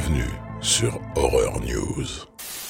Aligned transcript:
Bienvenue 0.00 0.30
sur 0.62 0.98
Horror 1.14 1.60
News. 1.60 2.06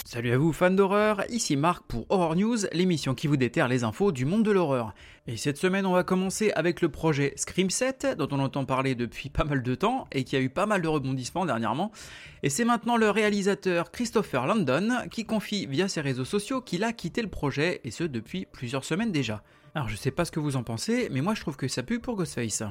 Salut 0.05 0.33
à 0.33 0.39
vous 0.39 0.53
fans 0.53 0.73
d'horreur, 0.73 1.23
ici 1.29 1.55
Marc 1.55 1.85
pour 1.87 2.05
Horror 2.09 2.35
News, 2.35 2.57
l'émission 2.73 3.15
qui 3.15 3.29
vous 3.29 3.37
déterre 3.37 3.69
les 3.69 3.85
infos 3.85 4.11
du 4.11 4.25
monde 4.25 4.43
de 4.43 4.51
l'horreur. 4.51 4.95
Et 5.29 5.37
cette 5.37 5.57
semaine 5.57 5.87
on 5.87 5.93
va 5.93 6.03
commencer 6.03 6.51
avec 6.57 6.81
le 6.81 6.89
projet 6.89 7.33
Scream 7.37 7.71
7, 7.71 8.17
dont 8.19 8.27
on 8.33 8.41
entend 8.41 8.65
parler 8.65 8.97
depuis 8.97 9.29
pas 9.29 9.45
mal 9.45 9.63
de 9.63 9.75
temps 9.77 10.09
et 10.11 10.25
qui 10.25 10.35
a 10.35 10.41
eu 10.41 10.51
pas 10.51 10.67
mal 10.67 10.83
de 10.83 10.89
rebondissements 10.89 11.47
dernièrement. 11.47 11.93
Et 12.43 12.51
c'est 12.51 12.65
maintenant 12.65 12.97
le 12.97 13.11
réalisateur 13.11 13.93
Christopher 13.93 14.49
Landon 14.49 14.89
qui 15.09 15.25
confie 15.25 15.67
via 15.67 15.87
ses 15.87 16.01
réseaux 16.01 16.25
sociaux 16.25 16.61
qu'il 16.61 16.83
a 16.83 16.93
quitté 16.93 17.23
le 17.23 17.31
projet, 17.31 17.81
et 17.85 17.93
ce 17.93 18.03
depuis 18.03 18.45
plusieurs 18.45 18.83
semaines 18.83 19.13
déjà. 19.13 19.45
Alors 19.77 19.89
je 19.89 19.95
sais 19.95 20.11
pas 20.11 20.25
ce 20.25 20.33
que 20.33 20.41
vous 20.41 20.57
en 20.57 20.65
pensez, 20.65 21.09
mais 21.13 21.21
moi 21.21 21.35
je 21.35 21.43
trouve 21.43 21.57
que 21.57 21.69
ça 21.69 21.85
pue 21.85 22.01
pour 22.01 22.17
Ghostface. 22.17 22.65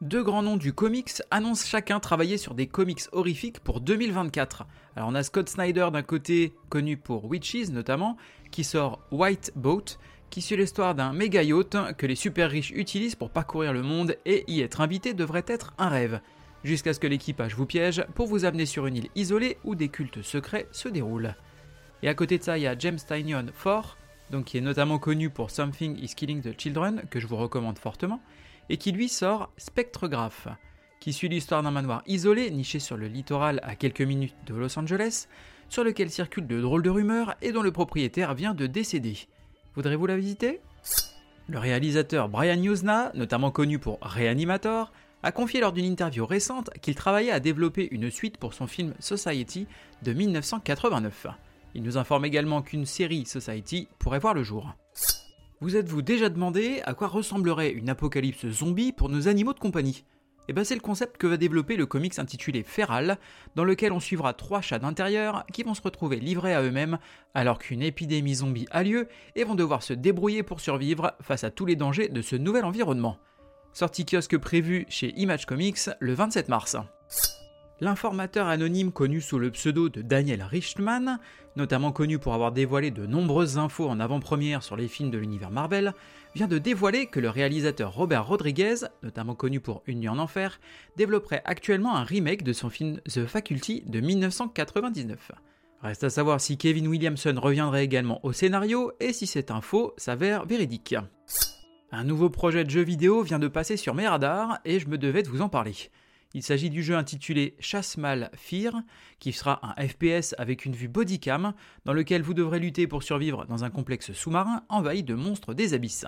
Deux 0.00 0.22
grands 0.22 0.42
noms 0.42 0.56
du 0.56 0.72
comics 0.72 1.22
annoncent 1.32 1.66
chacun 1.66 1.98
travailler 1.98 2.38
sur 2.38 2.54
des 2.54 2.68
comics 2.68 3.02
horrifiques 3.10 3.58
pour 3.58 3.80
2024. 3.80 4.64
Alors 4.94 5.08
on 5.08 5.14
a 5.16 5.24
Scott 5.24 5.48
Snyder 5.48 5.88
d'un 5.92 6.02
côté, 6.02 6.54
connu 6.68 6.96
pour 6.96 7.24
Witches 7.24 7.70
notamment, 7.70 8.16
qui 8.52 8.62
sort 8.62 9.00
White 9.10 9.50
Boat, 9.56 9.98
qui 10.30 10.40
suit 10.40 10.56
l'histoire 10.56 10.94
d'un 10.94 11.12
méga 11.12 11.42
yacht 11.42 11.96
que 11.96 12.06
les 12.06 12.14
super 12.14 12.48
riches 12.48 12.70
utilisent 12.70 13.16
pour 13.16 13.30
parcourir 13.30 13.72
le 13.72 13.82
monde 13.82 14.16
et 14.24 14.44
y 14.46 14.60
être 14.60 14.80
invité 14.80 15.14
devrait 15.14 15.44
être 15.48 15.74
un 15.78 15.88
rêve. 15.88 16.20
Jusqu'à 16.62 16.94
ce 16.94 17.00
que 17.00 17.08
l'équipage 17.08 17.56
vous 17.56 17.66
piège 17.66 18.04
pour 18.14 18.28
vous 18.28 18.44
amener 18.44 18.66
sur 18.66 18.86
une 18.86 18.98
île 18.98 19.10
isolée 19.16 19.58
où 19.64 19.74
des 19.74 19.88
cultes 19.88 20.22
secrets 20.22 20.68
se 20.70 20.88
déroulent. 20.88 21.34
Et 22.04 22.08
à 22.08 22.14
côté 22.14 22.38
de 22.38 22.44
ça, 22.44 22.56
il 22.56 22.62
y 22.62 22.68
a 22.68 22.78
James 22.78 22.98
Tynion 23.04 23.46
Fort, 23.52 23.96
donc 24.30 24.44
qui 24.44 24.58
est 24.58 24.60
notamment 24.60 25.00
connu 25.00 25.28
pour 25.28 25.50
Something 25.50 25.98
is 26.00 26.14
Killing 26.14 26.40
the 26.40 26.56
Children, 26.56 27.02
que 27.10 27.18
je 27.18 27.26
vous 27.26 27.36
recommande 27.36 27.80
fortement, 27.80 28.20
et 28.68 28.76
qui 28.76 28.92
lui 28.92 29.08
sort 29.08 29.52
Spectrograph, 29.56 30.48
qui 31.00 31.12
suit 31.12 31.28
l'histoire 31.28 31.62
d'un 31.62 31.70
manoir 31.70 32.02
isolé, 32.06 32.50
niché 32.50 32.78
sur 32.78 32.96
le 32.96 33.06
littoral 33.06 33.60
à 33.62 33.74
quelques 33.76 34.02
minutes 34.02 34.36
de 34.46 34.54
Los 34.54 34.78
Angeles, 34.78 35.28
sur 35.68 35.84
lequel 35.84 36.10
circulent 36.10 36.46
de 36.46 36.60
drôles 36.60 36.82
de 36.82 36.90
rumeurs 36.90 37.34
et 37.42 37.52
dont 37.52 37.62
le 37.62 37.72
propriétaire 37.72 38.34
vient 38.34 38.54
de 38.54 38.66
décéder. 38.66 39.16
Voudrez-vous 39.74 40.06
la 40.06 40.16
visiter? 40.16 40.60
Le 41.48 41.58
réalisateur 41.58 42.28
Brian 42.28 42.62
Yuzna, 42.62 43.10
notamment 43.14 43.50
connu 43.50 43.78
pour 43.78 43.98
Reanimator, 44.02 44.92
a 45.22 45.32
confié 45.32 45.60
lors 45.60 45.72
d'une 45.72 45.84
interview 45.84 46.26
récente 46.26 46.70
qu'il 46.80 46.94
travaillait 46.94 47.32
à 47.32 47.40
développer 47.40 47.88
une 47.90 48.10
suite 48.10 48.36
pour 48.36 48.54
son 48.54 48.66
film 48.66 48.94
Society 49.00 49.66
de 50.02 50.12
1989. 50.12 51.26
Il 51.74 51.82
nous 51.82 51.98
informe 51.98 52.24
également 52.24 52.62
qu'une 52.62 52.86
série 52.86 53.26
Society 53.26 53.88
pourrait 53.98 54.18
voir 54.18 54.34
le 54.34 54.42
jour. 54.42 54.74
Vous 55.60 55.74
êtes-vous 55.74 56.02
déjà 56.02 56.28
demandé 56.28 56.82
à 56.84 56.94
quoi 56.94 57.08
ressemblerait 57.08 57.72
une 57.72 57.88
apocalypse 57.88 58.46
zombie 58.46 58.92
pour 58.92 59.08
nos 59.08 59.26
animaux 59.26 59.54
de 59.54 59.58
compagnie? 59.58 60.04
Eh 60.46 60.52
ben 60.52 60.62
c'est 60.62 60.76
le 60.76 60.80
concept 60.80 61.16
que 61.16 61.26
va 61.26 61.36
développer 61.36 61.76
le 61.76 61.84
comics 61.84 62.16
intitulé 62.20 62.62
Feral, 62.62 63.18
dans 63.56 63.64
lequel 63.64 63.90
on 63.90 63.98
suivra 63.98 64.34
trois 64.34 64.60
chats 64.60 64.78
d'intérieur 64.78 65.44
qui 65.52 65.64
vont 65.64 65.74
se 65.74 65.82
retrouver 65.82 66.20
livrés 66.20 66.54
à 66.54 66.62
eux-mêmes 66.62 66.98
alors 67.34 67.58
qu'une 67.58 67.82
épidémie 67.82 68.36
zombie 68.36 68.68
a 68.70 68.84
lieu 68.84 69.08
et 69.34 69.42
vont 69.42 69.56
devoir 69.56 69.82
se 69.82 69.94
débrouiller 69.94 70.44
pour 70.44 70.60
survivre 70.60 71.14
face 71.20 71.42
à 71.42 71.50
tous 71.50 71.66
les 71.66 71.76
dangers 71.76 72.08
de 72.08 72.22
ce 72.22 72.36
nouvel 72.36 72.64
environnement. 72.64 73.18
Sortie 73.72 74.06
kiosque 74.06 74.38
prévue 74.38 74.86
chez 74.88 75.12
Image 75.18 75.44
Comics 75.44 75.90
le 75.98 76.14
27 76.14 76.48
mars. 76.48 76.76
L'informateur 77.80 78.48
anonyme 78.48 78.90
connu 78.90 79.20
sous 79.20 79.38
le 79.38 79.52
pseudo 79.52 79.88
de 79.88 80.02
Daniel 80.02 80.42
Richtman, 80.42 81.20
notamment 81.58 81.92
connu 81.92 82.18
pour 82.18 82.32
avoir 82.32 82.52
dévoilé 82.52 82.90
de 82.90 83.04
nombreuses 83.04 83.58
infos 83.58 83.88
en 83.88 84.00
avant-première 84.00 84.62
sur 84.62 84.76
les 84.76 84.88
films 84.88 85.10
de 85.10 85.18
l'univers 85.18 85.50
Marvel, 85.50 85.92
vient 86.34 86.46
de 86.46 86.58
dévoiler 86.58 87.06
que 87.06 87.20
le 87.20 87.28
réalisateur 87.28 87.92
Robert 87.92 88.26
Rodriguez, 88.26 88.76
notamment 89.02 89.34
connu 89.34 89.60
pour 89.60 89.82
Une 89.86 90.00
nuit 90.00 90.08
en 90.08 90.18
enfer, 90.18 90.60
développerait 90.96 91.42
actuellement 91.44 91.96
un 91.96 92.04
remake 92.04 92.44
de 92.44 92.52
son 92.52 92.70
film 92.70 93.00
The 93.12 93.26
Faculty 93.26 93.82
de 93.86 94.00
1999. 94.00 95.32
Reste 95.82 96.04
à 96.04 96.10
savoir 96.10 96.40
si 96.40 96.56
Kevin 96.56 96.88
Williamson 96.88 97.34
reviendrait 97.36 97.84
également 97.84 98.24
au 98.24 98.32
scénario 98.32 98.92
et 99.00 99.12
si 99.12 99.26
cette 99.26 99.50
info 99.50 99.94
s'avère 99.96 100.46
véridique. 100.46 100.94
Un 101.90 102.04
nouveau 102.04 102.30
projet 102.30 102.64
de 102.64 102.70
jeu 102.70 102.82
vidéo 102.82 103.22
vient 103.22 103.38
de 103.38 103.48
passer 103.48 103.76
sur 103.76 103.94
mes 103.94 104.06
radars 104.06 104.58
et 104.64 104.78
je 104.78 104.88
me 104.88 104.98
devais 104.98 105.22
de 105.22 105.28
vous 105.28 105.42
en 105.42 105.48
parler. 105.48 105.74
Il 106.34 106.42
s'agit 106.42 106.68
du 106.68 106.82
jeu 106.82 106.94
intitulé 106.94 107.56
Chasse-Mal 107.58 108.30
qui 109.18 109.32
sera 109.32 109.60
un 109.62 109.88
FPS 109.88 110.34
avec 110.36 110.66
une 110.66 110.74
vue 110.74 110.88
bodycam, 110.88 111.54
dans 111.86 111.94
lequel 111.94 112.20
vous 112.20 112.34
devrez 112.34 112.58
lutter 112.58 112.86
pour 112.86 113.02
survivre 113.02 113.46
dans 113.46 113.64
un 113.64 113.70
complexe 113.70 114.12
sous-marin 114.12 114.62
envahi 114.68 115.02
de 115.02 115.14
monstres 115.14 115.54
des 115.54 115.72
abysses. 115.72 116.04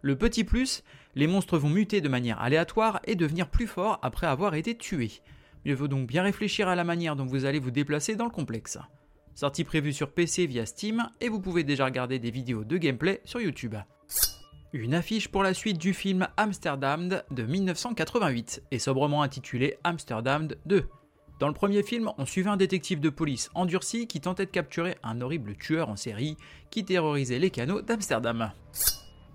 Le 0.00 0.16
petit 0.16 0.44
plus, 0.44 0.82
les 1.14 1.26
monstres 1.26 1.58
vont 1.58 1.68
muter 1.68 2.00
de 2.00 2.08
manière 2.08 2.40
aléatoire 2.40 3.00
et 3.04 3.14
devenir 3.14 3.50
plus 3.50 3.66
forts 3.66 3.98
après 4.02 4.26
avoir 4.26 4.54
été 4.54 4.76
tués. 4.76 5.20
Mieux 5.66 5.74
vaut 5.74 5.88
donc 5.88 6.06
bien 6.06 6.22
réfléchir 6.22 6.68
à 6.68 6.76
la 6.76 6.84
manière 6.84 7.16
dont 7.16 7.26
vous 7.26 7.44
allez 7.44 7.58
vous 7.58 7.72
déplacer 7.72 8.16
dans 8.16 8.24
le 8.24 8.30
complexe. 8.30 8.78
Sortie 9.34 9.64
prévue 9.64 9.92
sur 9.92 10.12
PC 10.12 10.46
via 10.46 10.64
Steam 10.66 11.10
et 11.20 11.28
vous 11.28 11.40
pouvez 11.40 11.62
déjà 11.62 11.84
regarder 11.84 12.18
des 12.18 12.30
vidéos 12.30 12.64
de 12.64 12.76
gameplay 12.78 13.20
sur 13.24 13.40
YouTube. 13.40 13.76
Une 14.74 14.92
affiche 14.92 15.28
pour 15.28 15.42
la 15.42 15.54
suite 15.54 15.78
du 15.78 15.94
film 15.94 16.28
Amsterdam 16.36 17.22
de 17.30 17.42
1988 17.42 18.64
et 18.70 18.78
sobrement 18.78 19.22
intitulé 19.22 19.78
Amsterdam 19.82 20.46
2. 20.66 20.86
Dans 21.40 21.48
le 21.48 21.54
premier 21.54 21.82
film, 21.82 22.10
on 22.18 22.26
suivait 22.26 22.50
un 22.50 22.58
détective 22.58 23.00
de 23.00 23.08
police 23.08 23.48
endurci 23.54 24.06
qui 24.06 24.20
tentait 24.20 24.44
de 24.44 24.50
capturer 24.50 24.98
un 25.02 25.22
horrible 25.22 25.56
tueur 25.56 25.88
en 25.88 25.96
série 25.96 26.36
qui 26.68 26.84
terrorisait 26.84 27.38
les 27.38 27.48
canaux 27.48 27.80
d'Amsterdam. 27.80 28.52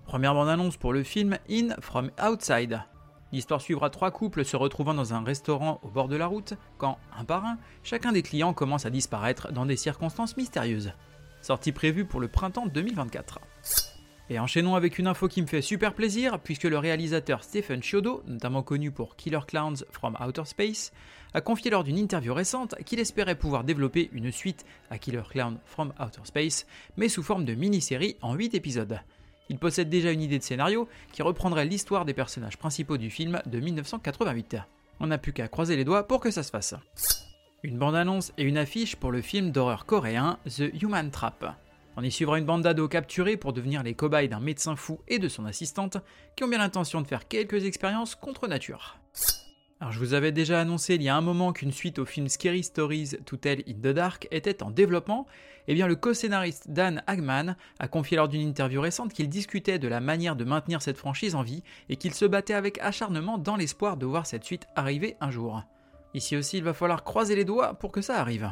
Première 0.06 0.34
bande-annonce 0.34 0.76
pour 0.76 0.92
le 0.92 1.02
film 1.02 1.36
In 1.50 1.70
From 1.80 2.12
Outside. 2.24 2.82
L'histoire 3.32 3.60
suivra 3.60 3.90
trois 3.90 4.12
couples 4.12 4.44
se 4.44 4.56
retrouvant 4.56 4.94
dans 4.94 5.14
un 5.14 5.24
restaurant 5.24 5.80
au 5.82 5.88
bord 5.88 6.06
de 6.06 6.14
la 6.14 6.28
route 6.28 6.54
quand, 6.78 6.96
un 7.18 7.24
par 7.24 7.44
un, 7.44 7.58
chacun 7.82 8.12
des 8.12 8.22
clients 8.22 8.54
commence 8.54 8.86
à 8.86 8.90
disparaître 8.90 9.50
dans 9.50 9.66
des 9.66 9.76
circonstances 9.76 10.36
mystérieuses. 10.36 10.92
Sortie 11.42 11.72
prévue 11.72 12.04
pour 12.04 12.20
le 12.20 12.28
printemps 12.28 12.66
2024. 12.66 13.40
Et 14.30 14.38
enchaînons 14.38 14.74
avec 14.74 14.98
une 14.98 15.06
info 15.06 15.28
qui 15.28 15.42
me 15.42 15.46
fait 15.46 15.60
super 15.60 15.92
plaisir, 15.92 16.38
puisque 16.38 16.64
le 16.64 16.78
réalisateur 16.78 17.44
Stephen 17.44 17.82
Chiodo, 17.82 18.22
notamment 18.26 18.62
connu 18.62 18.90
pour 18.90 19.16
Killer 19.16 19.40
Clowns 19.46 19.84
from 19.90 20.16
Outer 20.18 20.46
Space, 20.46 20.92
a 21.34 21.42
confié 21.42 21.70
lors 21.70 21.84
d'une 21.84 21.98
interview 21.98 22.32
récente 22.32 22.74
qu'il 22.86 23.00
espérait 23.00 23.34
pouvoir 23.34 23.64
développer 23.64 24.08
une 24.12 24.32
suite 24.32 24.64
à 24.88 24.96
Killer 24.96 25.24
Clowns 25.28 25.58
from 25.66 25.92
Outer 26.00 26.22
Space, 26.24 26.66
mais 26.96 27.10
sous 27.10 27.22
forme 27.22 27.44
de 27.44 27.54
mini-série 27.54 28.16
en 28.22 28.34
8 28.34 28.54
épisodes. 28.54 28.98
Il 29.50 29.58
possède 29.58 29.90
déjà 29.90 30.10
une 30.10 30.22
idée 30.22 30.38
de 30.38 30.44
scénario 30.44 30.88
qui 31.12 31.22
reprendrait 31.22 31.66
l'histoire 31.66 32.06
des 32.06 32.14
personnages 32.14 32.56
principaux 32.56 32.96
du 32.96 33.10
film 33.10 33.42
de 33.44 33.60
1988. 33.60 34.56
On 35.00 35.08
n'a 35.08 35.18
plus 35.18 35.34
qu'à 35.34 35.48
croiser 35.48 35.76
les 35.76 35.84
doigts 35.84 36.06
pour 36.06 36.20
que 36.20 36.30
ça 36.30 36.42
se 36.42 36.50
fasse. 36.50 36.74
Une 37.62 37.78
bande-annonce 37.78 38.32
et 38.38 38.44
une 38.44 38.56
affiche 38.58 38.96
pour 38.96 39.12
le 39.12 39.20
film 39.20 39.50
d'horreur 39.50 39.84
coréen 39.84 40.38
The 40.46 40.70
Human 40.80 41.10
Trap. 41.10 41.56
On 41.96 42.02
y 42.02 42.10
suivra 42.10 42.38
une 42.38 42.44
bande 42.44 42.62
d'ados 42.62 42.88
capturés 42.88 43.36
pour 43.36 43.52
devenir 43.52 43.82
les 43.82 43.94
cobayes 43.94 44.28
d'un 44.28 44.40
médecin 44.40 44.76
fou 44.76 45.00
et 45.06 45.18
de 45.18 45.28
son 45.28 45.44
assistante 45.44 45.98
qui 46.34 46.44
ont 46.44 46.48
bien 46.48 46.58
l'intention 46.58 47.00
de 47.00 47.06
faire 47.06 47.28
quelques 47.28 47.64
expériences 47.64 48.14
contre 48.14 48.48
nature. 48.48 48.98
Alors 49.80 49.92
je 49.92 49.98
vous 49.98 50.14
avais 50.14 50.32
déjà 50.32 50.60
annoncé 50.60 50.94
il 50.94 51.02
y 51.02 51.08
a 51.08 51.16
un 51.16 51.20
moment 51.20 51.52
qu'une 51.52 51.72
suite 51.72 51.98
au 51.98 52.04
film 52.04 52.28
Scary 52.28 52.62
Stories 52.62 53.10
to 53.26 53.36
Tell 53.36 53.62
in 53.68 53.74
the 53.74 53.94
Dark 53.94 54.28
était 54.30 54.62
en 54.62 54.70
développement, 54.70 55.26
et 55.68 55.74
bien 55.74 55.86
le 55.86 55.94
co-scénariste 55.94 56.70
Dan 56.70 57.02
Hagman 57.06 57.56
a 57.78 57.88
confié 57.88 58.16
lors 58.16 58.28
d'une 58.28 58.48
interview 58.48 58.80
récente 58.80 59.12
qu'il 59.12 59.28
discutait 59.28 59.78
de 59.78 59.88
la 59.88 60.00
manière 60.00 60.36
de 60.36 60.44
maintenir 60.44 60.80
cette 60.80 60.96
franchise 60.96 61.34
en 61.34 61.42
vie 61.42 61.62
et 61.88 61.96
qu'il 61.96 62.14
se 62.14 62.24
battait 62.24 62.54
avec 62.54 62.78
acharnement 62.78 63.36
dans 63.36 63.56
l'espoir 63.56 63.96
de 63.96 64.06
voir 64.06 64.26
cette 64.26 64.44
suite 64.44 64.66
arriver 64.74 65.16
un 65.20 65.30
jour. 65.30 65.62
Ici 66.14 66.36
aussi 66.36 66.58
il 66.58 66.64
va 66.64 66.72
falloir 66.72 67.04
croiser 67.04 67.36
les 67.36 67.44
doigts 67.44 67.74
pour 67.74 67.92
que 67.92 68.00
ça 68.00 68.20
arrive. 68.20 68.50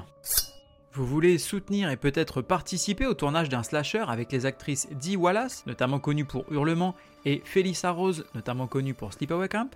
Vous 0.94 1.06
voulez 1.06 1.38
soutenir 1.38 1.88
et 1.88 1.96
peut-être 1.96 2.42
participer 2.42 3.06
au 3.06 3.14
tournage 3.14 3.48
d'un 3.48 3.62
slasher 3.62 4.04
avec 4.06 4.30
les 4.30 4.44
actrices 4.44 4.88
Dee 4.90 5.16
Wallace, 5.16 5.64
notamment 5.64 5.98
connue 5.98 6.26
pour 6.26 6.44
Hurlement, 6.52 6.94
et 7.24 7.40
Felissa 7.46 7.92
Rose, 7.92 8.26
notamment 8.34 8.66
connue 8.66 8.92
pour 8.92 9.14
Sleepaway 9.14 9.48
Camp? 9.48 9.74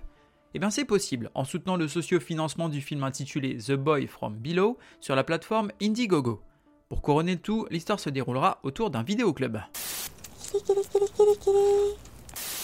Eh 0.53 0.59
bien 0.59 0.69
c'est 0.69 0.85
possible 0.85 1.31
en 1.33 1.43
soutenant 1.43 1.75
le 1.75 1.87
socio-financement 1.87 2.69
du 2.69 2.81
film 2.81 3.03
intitulé 3.03 3.57
The 3.57 3.71
Boy 3.71 4.05
from 4.05 4.35
Below 4.35 4.77
sur 4.99 5.15
la 5.15 5.23
plateforme 5.23 5.71
Indiegogo. 5.81 6.39
Pour 6.87 7.01
couronner 7.01 7.33
le 7.33 7.41
tout, 7.41 7.65
l'histoire 7.71 7.99
se 7.99 8.11
déroulera 8.11 8.59
autour 8.61 8.91
d'un 8.91 9.01
vidéoclub. 9.01 9.57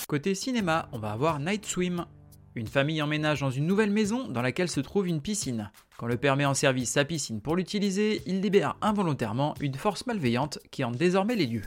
Côté 0.08 0.36
cinéma, 0.36 0.90
on 0.92 1.00
va 1.00 1.12
avoir 1.12 1.40
Night 1.40 1.66
Swim, 1.66 2.06
une 2.54 2.68
famille 2.68 3.02
emménage 3.02 3.40
dans 3.40 3.50
une 3.50 3.66
nouvelle 3.66 3.90
maison 3.90 4.28
dans 4.28 4.44
laquelle 4.44 4.70
se 4.70 4.80
trouve 4.80 5.08
une 5.08 5.22
piscine. 5.22 5.72
Quand 5.98 6.08
le 6.08 6.18
père 6.18 6.36
met 6.36 6.46
en 6.46 6.54
service 6.54 6.92
sa 6.92 7.06
piscine 7.06 7.40
pour 7.40 7.56
l'utiliser, 7.56 8.22
il 8.26 8.42
libère 8.42 8.76
involontairement 8.82 9.54
une 9.62 9.76
force 9.76 10.06
malveillante 10.08 10.60
qui 10.72 10.84
hante 10.84 10.98
désormais 10.98 11.36
les 11.36 11.46
lieux. 11.46 11.66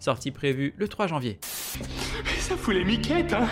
Sortie 0.00 0.30
prévue 0.30 0.74
le 0.76 0.88
3 0.88 1.06
janvier. 1.06 1.38
Ça 2.40 2.56
fout 2.56 2.74
les 2.74 2.84
miquettes, 2.84 3.32
hein 3.32 3.48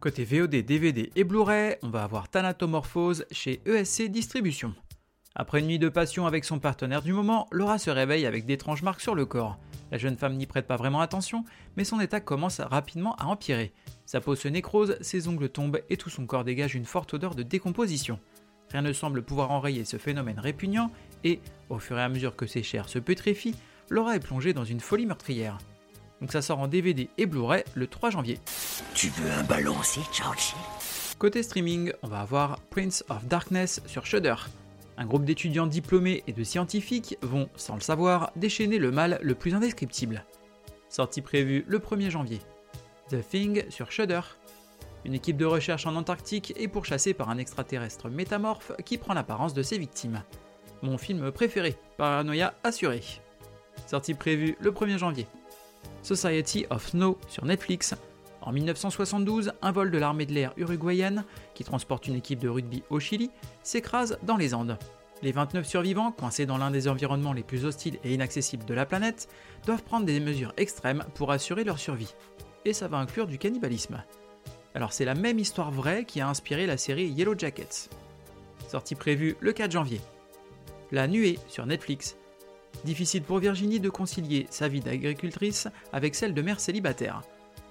Côté 0.00 0.24
VOD, 0.24 0.56
DVD 0.56 1.10
et 1.16 1.24
Blu-ray, 1.24 1.76
on 1.82 1.88
va 1.88 2.04
avoir 2.04 2.28
Thanatomorphose 2.28 3.24
chez 3.30 3.62
ESC 3.64 4.10
Distribution. 4.10 4.74
Après 5.34 5.60
une 5.60 5.66
nuit 5.66 5.78
de 5.78 5.88
passion 5.88 6.26
avec 6.26 6.44
son 6.44 6.58
partenaire 6.58 7.02
du 7.02 7.12
moment, 7.12 7.48
Laura 7.50 7.78
se 7.78 7.90
réveille 7.90 8.26
avec 8.26 8.44
d'étranges 8.44 8.82
marques 8.82 9.00
sur 9.00 9.14
le 9.14 9.24
corps. 9.24 9.58
La 9.90 9.98
jeune 9.98 10.16
femme 10.16 10.36
n'y 10.36 10.46
prête 10.46 10.66
pas 10.66 10.76
vraiment 10.76 11.00
attention, 11.00 11.44
mais 11.76 11.84
son 11.84 12.00
état 12.00 12.20
commence 12.20 12.60
rapidement 12.60 13.16
à 13.16 13.26
empirer. 13.26 13.72
Sa 14.06 14.20
peau 14.20 14.34
se 14.36 14.48
nécrose, 14.48 14.96
ses 15.00 15.26
ongles 15.26 15.48
tombent 15.48 15.80
et 15.88 15.96
tout 15.96 16.10
son 16.10 16.26
corps 16.26 16.44
dégage 16.44 16.74
une 16.74 16.84
forte 16.84 17.14
odeur 17.14 17.34
de 17.34 17.42
décomposition. 17.42 18.20
Rien 18.74 18.82
ne 18.82 18.92
semble 18.92 19.22
pouvoir 19.22 19.52
enrayer 19.52 19.84
ce 19.84 19.98
phénomène 19.98 20.40
répugnant, 20.40 20.90
et, 21.22 21.38
au 21.68 21.78
fur 21.78 21.96
et 21.96 22.02
à 22.02 22.08
mesure 22.08 22.34
que 22.34 22.44
ses 22.44 22.64
chairs 22.64 22.88
se 22.88 22.98
putréfient, 22.98 23.54
Laura 23.88 24.16
est 24.16 24.20
plongée 24.20 24.52
dans 24.52 24.64
une 24.64 24.80
folie 24.80 25.06
meurtrière. 25.06 25.58
Donc 26.20 26.32
ça 26.32 26.42
sort 26.42 26.58
en 26.58 26.66
DVD 26.66 27.08
et 27.16 27.26
Blu-ray 27.26 27.62
le 27.74 27.86
3 27.86 28.10
janvier. 28.10 28.40
Tu 28.92 29.10
veux 29.10 29.30
un 29.30 29.44
ballon 29.44 29.78
aussi, 29.78 30.00
Georgie? 30.12 30.56
Côté 31.20 31.44
streaming, 31.44 31.92
on 32.02 32.08
va 32.08 32.18
avoir 32.18 32.58
Prince 32.62 33.04
of 33.10 33.24
Darkness 33.26 33.80
sur 33.86 34.06
Shudder. 34.06 34.34
Un 34.96 35.06
groupe 35.06 35.24
d'étudiants 35.24 35.68
diplômés 35.68 36.24
et 36.26 36.32
de 36.32 36.42
scientifiques 36.42 37.16
vont, 37.22 37.48
sans 37.54 37.76
le 37.76 37.80
savoir, 37.80 38.32
déchaîner 38.34 38.78
le 38.78 38.90
mal 38.90 39.20
le 39.22 39.36
plus 39.36 39.54
indescriptible. 39.54 40.24
Sortie 40.88 41.22
prévue 41.22 41.64
le 41.68 41.78
1er 41.78 42.10
janvier. 42.10 42.40
The 43.08 43.24
Thing 43.24 43.70
sur 43.70 43.92
Shudder. 43.92 44.22
Une 45.04 45.14
équipe 45.14 45.36
de 45.36 45.44
recherche 45.44 45.86
en 45.86 45.96
Antarctique 45.96 46.54
est 46.56 46.68
pourchassée 46.68 47.12
par 47.12 47.28
un 47.28 47.38
extraterrestre 47.38 48.08
métamorphe 48.08 48.72
qui 48.84 48.96
prend 48.96 49.12
l'apparence 49.12 49.52
de 49.52 49.62
ses 49.62 49.78
victimes. 49.78 50.22
Mon 50.82 50.96
film 50.96 51.30
préféré, 51.30 51.76
Paranoia 51.98 52.54
assuré. 52.64 53.02
Sortie 53.86 54.14
prévue 54.14 54.56
le 54.60 54.70
1er 54.70 54.98
janvier. 54.98 55.26
Society 56.02 56.66
of 56.70 56.88
Snow 56.88 57.18
sur 57.28 57.44
Netflix. 57.44 57.94
En 58.40 58.52
1972, 58.52 59.52
un 59.62 59.72
vol 59.72 59.90
de 59.90 59.98
l'armée 59.98 60.26
de 60.26 60.32
l'air 60.32 60.52
uruguayenne, 60.56 61.24
qui 61.54 61.64
transporte 61.64 62.06
une 62.06 62.16
équipe 62.16 62.38
de 62.38 62.48
rugby 62.48 62.82
au 62.90 63.00
Chili, 63.00 63.30
s'écrase 63.62 64.18
dans 64.22 64.36
les 64.36 64.54
Andes. 64.54 64.78
Les 65.22 65.32
29 65.32 65.66
survivants, 65.66 66.12
coincés 66.12 66.44
dans 66.44 66.58
l'un 66.58 66.70
des 66.70 66.88
environnements 66.88 67.32
les 67.32 67.42
plus 67.42 67.64
hostiles 67.64 67.98
et 68.04 68.12
inaccessibles 68.12 68.66
de 68.66 68.74
la 68.74 68.84
planète, 68.84 69.28
doivent 69.64 69.82
prendre 69.82 70.04
des 70.04 70.20
mesures 70.20 70.52
extrêmes 70.58 71.04
pour 71.14 71.30
assurer 71.30 71.64
leur 71.64 71.78
survie. 71.78 72.14
Et 72.66 72.74
ça 72.74 72.88
va 72.88 72.98
inclure 72.98 73.26
du 73.26 73.38
cannibalisme. 73.38 74.02
Alors 74.74 74.92
c'est 74.92 75.04
la 75.04 75.14
même 75.14 75.38
histoire 75.38 75.70
vraie 75.70 76.04
qui 76.04 76.20
a 76.20 76.28
inspiré 76.28 76.66
la 76.66 76.76
série 76.76 77.06
Yellow 77.06 77.38
Jackets. 77.38 77.88
Sortie 78.68 78.96
prévue 78.96 79.36
le 79.38 79.52
4 79.52 79.70
janvier. 79.70 80.00
La 80.90 81.06
nuée 81.06 81.38
sur 81.48 81.64
Netflix. 81.64 82.16
Difficile 82.84 83.22
pour 83.22 83.38
Virginie 83.38 83.78
de 83.78 83.88
concilier 83.88 84.48
sa 84.50 84.66
vie 84.66 84.80
d'agricultrice 84.80 85.68
avec 85.92 86.16
celle 86.16 86.34
de 86.34 86.42
mère 86.42 86.58
célibataire. 86.58 87.22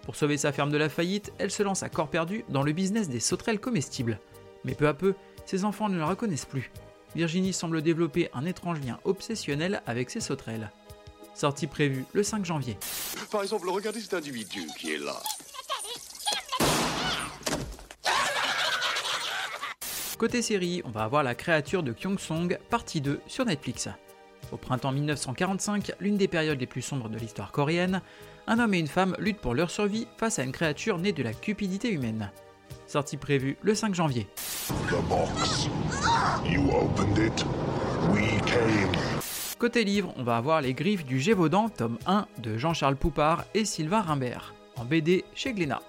Pour 0.03 0.15
sauver 0.15 0.37
sa 0.37 0.53
ferme 0.53 0.71
de 0.71 0.77
la 0.77 0.87
faillite, 0.87 1.33
elle 1.39 1.51
se 1.51 1.61
lance 1.61 1.83
à 1.83 1.89
corps 1.89 2.09
perdu 2.09 2.45
dans 2.47 2.63
le 2.63 2.71
business 2.71 3.09
des 3.09 3.19
sauterelles 3.19 3.59
comestibles. 3.59 4.19
Mais 4.63 4.73
peu 4.75 4.87
à 4.87 4.93
peu, 4.93 5.13
ses 5.45 5.65
enfants 5.65 5.89
ne 5.89 5.97
la 5.97 6.05
reconnaissent 6.05 6.45
plus. 6.45 6.71
Virginie 7.15 7.53
semble 7.53 7.81
développer 7.81 8.29
un 8.33 8.45
étrange 8.45 8.79
lien 8.79 8.99
obsessionnel 9.03 9.83
avec 9.85 10.09
ses 10.09 10.21
sauterelles. 10.21 10.71
Sortie 11.35 11.67
prévue 11.67 12.05
le 12.13 12.23
5 12.23 12.45
janvier. 12.45 12.77
Par 13.29 13.43
exemple, 13.43 13.67
regardez 13.69 13.99
cet 13.99 14.13
individu 14.13 14.67
qui 14.79 14.93
est 14.93 14.99
là. 14.99 15.21
Côté 20.23 20.41
série, 20.41 20.81
on 20.85 20.89
va 20.89 21.03
avoir 21.03 21.21
La 21.21 21.35
créature 21.35 21.83
de 21.83 21.91
Kyung 21.91 22.17
Song, 22.17 22.57
partie 22.69 23.01
2 23.01 23.19
sur 23.27 23.43
Netflix. 23.43 23.89
Au 24.53 24.55
printemps 24.55 24.93
1945, 24.93 25.91
l'une 25.99 26.15
des 26.15 26.29
périodes 26.29 26.61
les 26.61 26.65
plus 26.65 26.81
sombres 26.81 27.09
de 27.09 27.17
l'histoire 27.17 27.51
coréenne, 27.51 28.01
un 28.47 28.57
homme 28.57 28.73
et 28.73 28.79
une 28.79 28.87
femme 28.87 29.17
luttent 29.19 29.41
pour 29.41 29.53
leur 29.53 29.69
survie 29.69 30.07
face 30.15 30.39
à 30.39 30.43
une 30.43 30.53
créature 30.53 30.97
née 30.97 31.11
de 31.11 31.23
la 31.23 31.33
cupidité 31.33 31.89
humaine. 31.91 32.31
Sortie 32.87 33.17
prévue 33.17 33.57
le 33.63 33.75
5 33.75 33.93
janvier. 33.93 34.29
Côté 39.59 39.83
livre, 39.83 40.13
on 40.15 40.23
va 40.23 40.37
avoir 40.37 40.61
Les 40.61 40.73
Griffes 40.73 41.03
du 41.03 41.19
Gévaudan, 41.19 41.67
tome 41.67 41.99
1 42.05 42.27
de 42.37 42.57
Jean-Charles 42.57 42.95
Poupard 42.95 43.43
et 43.53 43.65
Sylvain 43.65 43.99
Rimbert, 43.99 44.53
en 44.77 44.85
BD 44.85 45.25
chez 45.35 45.51
Glénat. 45.51 45.81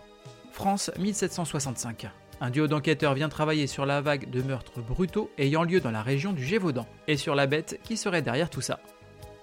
France 0.50 0.90
1765. 0.98 2.08
Un 2.44 2.50
duo 2.50 2.66
d'enquêteurs 2.66 3.14
vient 3.14 3.30
travailler 3.30 3.66
sur 3.66 3.86
la 3.86 4.02
vague 4.02 4.28
de 4.28 4.42
meurtres 4.42 4.82
brutaux 4.82 5.30
ayant 5.38 5.62
lieu 5.62 5.80
dans 5.80 5.90
la 5.90 6.02
région 6.02 6.34
du 6.34 6.44
Gévaudan, 6.44 6.86
et 7.08 7.16
sur 7.16 7.34
la 7.34 7.46
bête 7.46 7.80
qui 7.84 7.96
serait 7.96 8.20
derrière 8.20 8.50
tout 8.50 8.60
ça. 8.60 8.80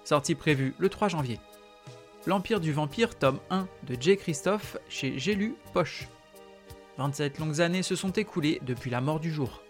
Sortie 0.04 0.36
prévue 0.36 0.72
le 0.78 0.88
3 0.88 1.08
janvier. 1.08 1.40
L'Empire 2.26 2.60
du 2.60 2.72
Vampire, 2.72 3.18
tome 3.18 3.40
1 3.50 3.66
de 3.88 3.96
J. 4.00 4.16
Christophe 4.16 4.76
chez 4.88 5.18
J'ai 5.18 5.34
lu 5.34 5.56
Poche. 5.72 6.06
27 6.98 7.40
longues 7.40 7.60
années 7.60 7.82
se 7.82 7.96
sont 7.96 8.12
écoulées 8.12 8.60
depuis 8.62 8.92
la 8.92 9.00
mort 9.00 9.18
du 9.18 9.32
jour. 9.32 9.62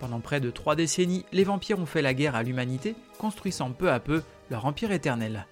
Pendant 0.00 0.18
près 0.18 0.40
de 0.40 0.50
trois 0.50 0.74
décennies, 0.74 1.24
les 1.30 1.44
vampires 1.44 1.78
ont 1.78 1.86
fait 1.86 2.02
la 2.02 2.12
guerre 2.12 2.34
à 2.34 2.42
l'humanité, 2.42 2.96
construisant 3.18 3.70
peu 3.70 3.92
à 3.92 4.00
peu 4.00 4.24
leur 4.50 4.66
empire 4.66 4.90
éternel. 4.90 5.46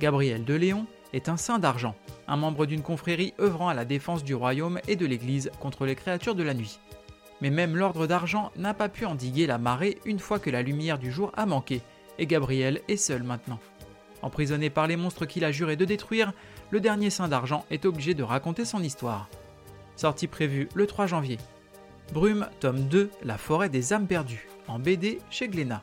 Gabriel 0.00 0.44
de 0.44 0.52
Léon 0.52 0.84
est 1.14 1.30
un 1.30 1.38
saint 1.38 1.58
d'argent, 1.58 1.94
un 2.28 2.36
membre 2.36 2.66
d'une 2.66 2.82
confrérie 2.82 3.34
œuvrant 3.40 3.68
à 3.68 3.74
la 3.74 3.84
défense 3.84 4.22
du 4.22 4.34
royaume 4.34 4.80
et 4.86 4.96
de 4.96 5.06
l'Église 5.06 5.50
contre 5.60 5.86
les 5.86 5.96
créatures 5.96 6.34
de 6.34 6.42
la 6.42 6.54
nuit. 6.54 6.78
Mais 7.40 7.50
même 7.50 7.76
l'ordre 7.76 8.06
d'argent 8.06 8.52
n'a 8.56 8.74
pas 8.74 8.88
pu 8.88 9.06
endiguer 9.06 9.46
la 9.46 9.58
marée 9.58 9.98
une 10.04 10.18
fois 10.18 10.38
que 10.38 10.50
la 10.50 10.62
lumière 10.62 10.98
du 10.98 11.10
jour 11.10 11.32
a 11.36 11.46
manqué, 11.46 11.80
et 12.18 12.26
Gabriel 12.26 12.82
est 12.88 12.96
seul 12.96 13.22
maintenant. 13.22 13.58
Emprisonné 14.22 14.70
par 14.70 14.86
les 14.86 14.96
monstres 14.96 15.26
qu'il 15.26 15.44
a 15.44 15.52
juré 15.52 15.76
de 15.76 15.84
détruire, 15.84 16.32
le 16.70 16.80
dernier 16.80 17.10
saint 17.10 17.28
d'argent 17.28 17.64
est 17.70 17.86
obligé 17.86 18.14
de 18.14 18.22
raconter 18.22 18.64
son 18.64 18.82
histoire. 18.82 19.28
Sortie 19.96 20.26
prévue 20.26 20.68
le 20.74 20.86
3 20.86 21.06
janvier. 21.06 21.38
Brume, 22.12 22.48
tome 22.60 22.88
2, 22.88 23.10
La 23.22 23.38
forêt 23.38 23.68
des 23.68 23.92
âmes 23.92 24.06
perdues, 24.06 24.48
en 24.66 24.78
BD 24.78 25.20
chez 25.30 25.48
Glénat. 25.48 25.82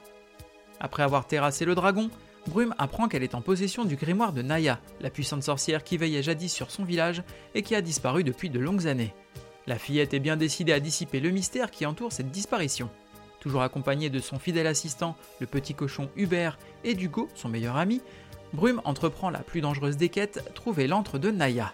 Après 0.79 1.03
avoir 1.03 1.25
terrassé 1.27 1.65
le 1.65 1.75
dragon, 1.75 2.09
Brume 2.47 2.75
apprend 2.77 3.07
qu'elle 3.07 3.23
est 3.23 3.35
en 3.35 3.41
possession 3.41 3.85
du 3.85 3.95
grimoire 3.95 4.31
de 4.31 4.41
Naya, 4.41 4.79
la 5.01 5.09
puissante 5.09 5.43
sorcière 5.43 5.83
qui 5.83 5.97
veillait 5.97 6.23
jadis 6.23 6.53
sur 6.53 6.71
son 6.71 6.83
village 6.83 7.23
et 7.55 7.63
qui 7.63 7.75
a 7.75 7.81
disparu 7.81 8.23
depuis 8.23 8.49
de 8.49 8.59
longues 8.59 8.87
années. 8.87 9.13
La 9.67 9.79
fillette 9.79 10.13
est 10.13 10.19
bien 10.19 10.37
décidée 10.37 10.73
à 10.73 10.79
dissiper 10.79 11.19
le 11.19 11.31
mystère 11.31 11.71
qui 11.71 11.85
entoure 11.85 12.11
cette 12.11 12.29
disparition. 12.29 12.89
Toujours 13.39 13.63
accompagnée 13.63 14.09
de 14.09 14.19
son 14.19 14.37
fidèle 14.37 14.67
assistant, 14.67 15.15
le 15.39 15.47
petit 15.47 15.73
cochon 15.73 16.09
Hubert, 16.15 16.59
et 16.83 16.93
d'Hugo, 16.93 17.29
son 17.35 17.49
meilleur 17.49 17.77
ami, 17.77 18.01
Brume 18.53 18.81
entreprend 18.85 19.29
la 19.29 19.39
plus 19.39 19.61
dangereuse 19.61 19.97
des 19.97 20.09
quêtes, 20.09 20.51
trouver 20.53 20.87
l'antre 20.87 21.17
de 21.17 21.31
Naya. 21.31 21.73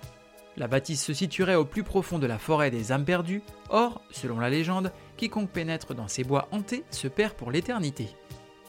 La 0.57 0.67
bâtisse 0.67 1.03
se 1.03 1.13
situerait 1.13 1.55
au 1.55 1.65
plus 1.65 1.83
profond 1.83 2.19
de 2.19 2.27
la 2.27 2.37
forêt 2.37 2.71
des 2.71 2.91
âmes 2.91 3.05
perdues, 3.05 3.43
or, 3.69 4.01
selon 4.11 4.39
la 4.39 4.49
légende, 4.49 4.91
quiconque 5.17 5.49
pénètre 5.49 5.93
dans 5.93 6.07
ces 6.07 6.23
bois 6.23 6.47
hantés 6.51 6.83
se 6.91 7.07
perd 7.07 7.33
pour 7.33 7.51
l'éternité. 7.51 8.09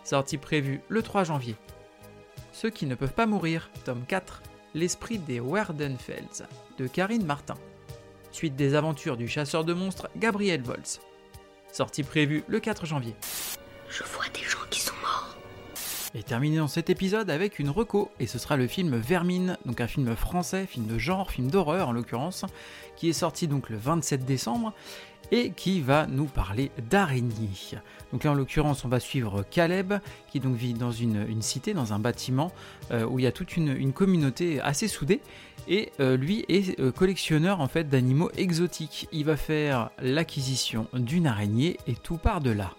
Sortie 0.05 0.39
prévue 0.39 0.81
le 0.89 1.03
3 1.03 1.25
janvier. 1.25 1.57
Ceux 2.53 2.71
qui 2.71 2.87
ne 2.87 2.95
peuvent 2.95 3.15
pas 3.15 3.27
mourir, 3.27 3.71
tome 3.85 4.05
4, 4.07 4.43
L'esprit 4.75 5.19
des 5.19 5.41
Werdenfels, 5.41 6.47
de 6.79 6.87
Karine 6.87 7.25
Martin. 7.25 7.57
Suite 8.31 8.57
des 8.57 8.75
aventures 8.75 9.17
du 9.17 9.27
chasseur 9.27 9.65
de 9.65 9.73
monstres 9.73 10.09
Gabriel 10.17 10.63
Volz. 10.63 11.01
Sortie 11.73 12.03
prévue 12.03 12.45
le 12.49 12.61
4 12.61 12.87
janvier. 12.87 13.15
Je 13.89 14.03
vois 14.05 14.29
des 14.35 14.45
gens 14.45 14.59
qui 14.71 14.81
sont 14.81 14.95
morts. 15.03 15.37
Et 16.15 16.23
terminé 16.23 16.59
dans 16.59 16.69
cet 16.69 16.91
épisode 16.91 17.31
avec 17.31 17.59
une 17.59 17.71
reco, 17.71 18.11
et 18.21 18.27
ce 18.27 18.39
sera 18.39 18.59
le 18.59 18.67
film 18.67 18.97
Vermine, 18.97 19.57
donc 19.65 19.81
un 19.81 19.87
film 19.87 20.15
français, 20.15 20.67
film 20.67 20.87
de 20.87 20.99
genre, 20.99 21.31
film 21.31 21.51
d'horreur 21.51 21.89
en 21.89 21.93
l'occurrence, 21.93 22.45
qui 22.97 23.09
est 23.09 23.15
sorti 23.15 23.49
donc 23.49 23.71
le 23.71 23.79
27 23.79 24.27
décembre, 24.27 24.75
et 25.33 25.51
qui 25.51 25.81
va 25.81 26.07
nous 26.07 26.27
parler 26.27 26.71
d'araignées. 26.91 27.33
Donc 28.13 28.23
là 28.23 28.31
en 28.31 28.35
l'occurrence 28.35 28.85
on 28.85 28.89
va 28.89 29.01
suivre 29.01 29.45
Caleb, 29.51 29.95
qui 30.31 30.39
donc 30.39 30.55
vit 30.55 30.75
dans 30.75 30.93
une, 30.93 31.43
cité, 31.43 31.75
dans 31.75 31.93
un 31.93 31.99
bâtiment, 31.99 32.53
euh, 32.93 33.05
où 33.05 33.19
il 33.19 33.25
y 33.25 33.27
a 33.27 33.33
toute 33.33 33.57
une, 33.57 33.75
une 33.75 33.93
communauté 33.93 34.61
assez 34.61 34.87
soudée, 34.87 35.21
et 35.67 35.91
euh, 35.99 36.17
lui 36.17 36.45
est 36.49 36.79
euh, 36.79 36.93
collectionneur 36.93 37.61
en 37.61 37.69
fait 37.69 37.89
d'animaux 37.89 38.31
exotiques. 38.37 39.09
Il 39.11 39.25
va 39.25 39.37
faire 39.37 39.91
l'acquisition 40.01 40.87
d'une 40.93 41.27
araignée, 41.27 41.79
et 41.87 41.95
tout 41.95 42.19
part 42.19 42.41
de 42.41 42.51
là. 42.51 42.73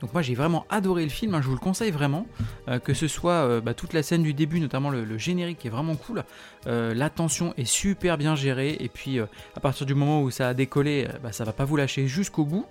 Donc 0.00 0.12
moi 0.12 0.22
j'ai 0.22 0.34
vraiment 0.34 0.64
adoré 0.70 1.02
le 1.02 1.10
film, 1.10 1.34
hein, 1.34 1.40
je 1.42 1.48
vous 1.48 1.54
le 1.54 1.60
conseille 1.60 1.90
vraiment, 1.90 2.26
euh, 2.68 2.78
que 2.78 2.94
ce 2.94 3.08
soit 3.08 3.32
euh, 3.32 3.60
bah, 3.60 3.74
toute 3.74 3.92
la 3.92 4.02
scène 4.02 4.22
du 4.22 4.32
début, 4.32 4.60
notamment 4.60 4.90
le, 4.90 5.18
générique 5.18 5.58
qui 5.58 5.66
est 5.66 5.70
vraiment 5.70 5.96
cool, 5.96 6.24
euh, 6.66 6.94
la 6.94 7.10
tension 7.10 7.52
est 7.56 7.64
super 7.64 8.18
bien 8.18 8.36
gérée, 8.36 8.76
et 8.78 8.88
puis 8.88 9.18
euh, 9.18 9.26
à 9.56 9.60
partir 9.60 9.86
du 9.86 9.94
moment 9.94 10.22
où 10.22 10.30
ça 10.30 10.48
a 10.48 10.54
décollé, 10.54 11.08
bah, 11.22 11.32
ça 11.32 11.44
va 11.44 11.52
pas 11.52 11.64
vous 11.64 11.76
lâcher 11.76 12.06
jusqu'au 12.06 12.44
bout. 12.44 12.66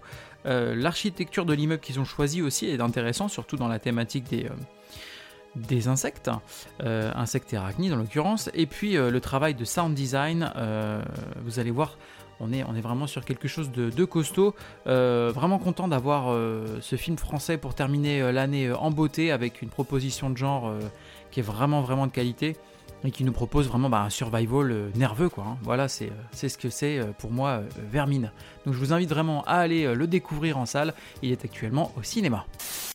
L'architecture 0.45 1.45
de 1.45 1.53
l'immeuble 1.53 1.81
qu'ils 1.81 1.99
ont 1.99 2.05
choisi 2.05 2.41
aussi 2.41 2.67
est 2.67 2.79
intéressant, 2.79 3.27
surtout 3.27 3.57
dans 3.57 3.67
la 3.67 3.79
thématique 3.79 4.29
des... 4.29 4.47
des 5.57 5.89
insectes, 5.89 6.31
insectes 6.79 7.51
et 7.51 7.57
arachnides 7.57 7.91
en 7.91 7.97
l'occurrence, 7.97 8.49
et 8.53 8.65
puis 8.65 8.93
le 8.93 9.19
travail 9.19 9.55
de 9.55 9.65
sound 9.65 9.93
design, 9.93 10.49
vous 11.43 11.59
allez 11.59 11.71
voir, 11.71 11.97
on 12.39 12.51
est, 12.53 12.63
vraiment 12.81 13.07
sur 13.07 13.25
quelque 13.25 13.47
chose 13.47 13.71
de, 13.71 14.05
costaud. 14.05 14.53
Euh, 14.85 15.31
vraiment 15.33 15.59
content 15.59 15.87
d'avoir 15.87 16.31
euh, 16.31 16.79
ce 16.81 16.95
film 16.95 17.17
français 17.17 17.57
pour 17.57 17.73
terminer 17.73 18.21
euh, 18.21 18.31
l'année 18.31 18.71
en 18.71 18.91
beauté 18.91 19.31
avec 19.31 19.61
une 19.61 19.69
proposition 19.69 20.29
de 20.29 20.37
genre 20.37 20.71
qui 21.31 21.39
est 21.39 21.43
vraiment 21.43 21.81
vraiment 21.81 22.07
de 22.07 22.11
qualité. 22.11 22.55
Et 23.03 23.11
qui 23.11 23.23
nous 23.23 23.31
propose 23.31 23.67
vraiment 23.67 23.89
bah, 23.89 24.01
un 24.01 24.09
survival 24.09 24.71
euh, 24.71 24.89
nerveux 24.95 25.29
quoi. 25.29 25.43
hein. 25.47 25.57
Voilà, 25.63 25.87
c'est 25.87 26.07
euh, 26.07 26.23
c'est 26.31 26.49
ce 26.49 26.57
que 26.57 26.69
c'est 26.69 26.99
euh, 26.99 27.11
pour 27.17 27.31
moi 27.31 27.61
Vermine. 27.91 28.31
Donc 28.65 28.73
je 28.73 28.79
vous 28.79 28.91
invite 28.91 29.09
vraiment 29.09 29.43
à 29.43 29.55
aller 29.55 29.93
le 29.95 30.07
découvrir 30.07 30.57
en 30.57 30.65
salle. 30.65 30.93
Il 31.21 31.31
est 31.31 31.45
actuellement 31.45 31.93
au 31.95 32.03
cinéma. 32.03 32.45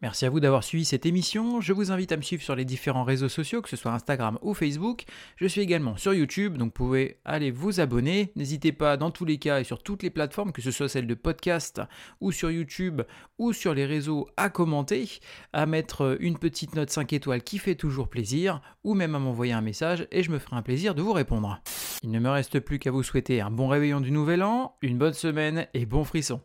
Merci 0.02 0.26
à 0.26 0.30
vous 0.30 0.40
d'avoir 0.40 0.64
suivi 0.64 0.84
cette 0.84 1.06
émission. 1.06 1.60
Je 1.62 1.72
vous 1.72 1.90
invite 1.90 2.12
à 2.12 2.16
me 2.18 2.22
suivre 2.22 2.42
sur 2.42 2.54
les 2.54 2.64
différents 2.66 3.04
réseaux 3.04 3.30
sociaux, 3.30 3.62
que 3.62 3.70
ce 3.70 3.76
soit 3.76 3.92
Instagram 3.92 4.38
ou 4.42 4.52
Facebook. 4.52 5.04
Je 5.36 5.46
suis 5.46 5.62
également 5.62 5.96
sur 5.96 6.12
YouTube, 6.12 6.58
donc 6.58 6.68
vous 6.68 6.72
pouvez 6.72 7.16
aller 7.24 7.50
vous 7.50 7.80
abonner. 7.80 8.32
N'hésitez 8.36 8.72
pas 8.72 8.98
dans 8.98 9.10
tous 9.10 9.24
les 9.24 9.38
cas 9.38 9.60
et 9.60 9.64
sur 9.64 9.82
toutes 9.82 10.02
les 10.02 10.10
plateformes, 10.10 10.52
que 10.52 10.60
ce 10.60 10.70
soit 10.70 10.88
celle 10.90 11.06
de 11.06 11.14
podcast 11.14 11.80
ou 12.20 12.32
sur 12.32 12.50
YouTube 12.50 13.00
ou 13.38 13.52
sur 13.54 13.72
les 13.72 13.86
réseaux, 13.86 14.28
à 14.36 14.50
commenter, 14.50 15.08
à 15.54 15.64
mettre 15.64 16.18
une 16.20 16.36
petite 16.36 16.74
note 16.74 16.90
5 16.90 17.12
étoiles 17.14 17.42
qui 17.42 17.58
fait 17.58 17.74
toujours 17.76 18.08
plaisir, 18.08 18.60
ou 18.84 18.94
même 18.94 19.14
à 19.14 19.18
m'envoyer 19.18 19.52
un 19.52 19.62
et 20.10 20.22
je 20.22 20.30
me 20.30 20.38
ferai 20.38 20.56
un 20.56 20.62
plaisir 20.62 20.94
de 20.94 21.02
vous 21.02 21.12
répondre. 21.12 21.60
Il 22.02 22.10
ne 22.10 22.18
me 22.18 22.30
reste 22.30 22.60
plus 22.60 22.78
qu'à 22.78 22.90
vous 22.90 23.02
souhaiter 23.02 23.40
un 23.40 23.50
bon 23.50 23.68
réveillon 23.68 24.00
du 24.00 24.10
nouvel 24.10 24.42
an, 24.42 24.74
une 24.82 24.98
bonne 24.98 25.14
semaine 25.14 25.66
et 25.74 25.86
bon 25.86 26.04
frisson. 26.04 26.40